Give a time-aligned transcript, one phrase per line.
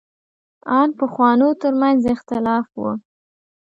[0.77, 2.83] ان پخوانو تر منځ اختلاف و.